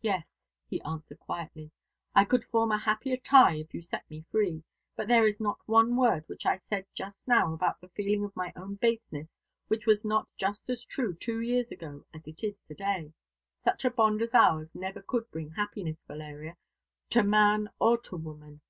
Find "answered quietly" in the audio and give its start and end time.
0.82-1.70